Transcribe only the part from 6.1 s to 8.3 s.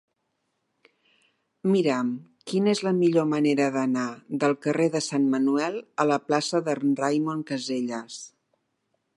la plaça de Raimon Casellas.